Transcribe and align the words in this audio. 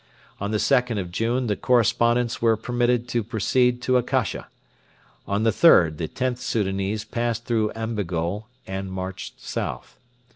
On 0.39 0.49
the 0.49 0.57
2nd 0.57 0.97
of 0.99 1.11
June 1.11 1.45
the 1.45 1.55
correspondents 1.55 2.41
were 2.41 2.57
permitted 2.57 3.07
to 3.09 3.23
proceed 3.23 3.83
to 3.83 3.97
Akasha. 3.97 4.47
On 5.27 5.43
the 5.43 5.51
3rd 5.51 5.97
the 5.97 6.07
Xth 6.07 6.39
Soudanese 6.41 7.05
passed 7.05 7.45
through 7.45 7.71
Ambigole 7.75 8.47
and 8.65 8.91
marched 8.91 9.39
south. 9.39 9.99